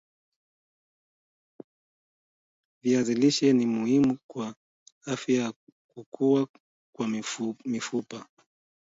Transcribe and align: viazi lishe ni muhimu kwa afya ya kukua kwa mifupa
viazi 2.83 3.13
lishe 3.15 3.53
ni 3.53 3.65
muhimu 3.65 4.17
kwa 4.27 4.55
afya 5.05 5.43
ya 5.43 5.53
kukua 5.87 6.47
kwa 6.95 7.07
mifupa 7.65 8.25